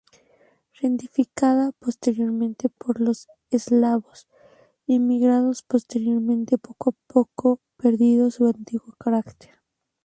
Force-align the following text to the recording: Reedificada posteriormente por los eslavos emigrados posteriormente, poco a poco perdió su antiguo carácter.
Reedificada 0.79 1.73
posteriormente 1.73 2.69
por 2.69 2.99
los 2.99 3.27
eslavos 3.51 4.27
emigrados 4.87 5.61
posteriormente, 5.61 6.57
poco 6.57 6.89
a 6.89 6.93
poco 7.05 7.61
perdió 7.77 8.31
su 8.31 8.47
antiguo 8.47 8.95
carácter. 8.97 9.51